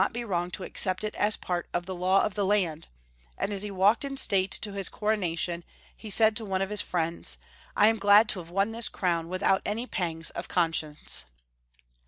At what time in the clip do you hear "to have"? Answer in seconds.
8.29-8.49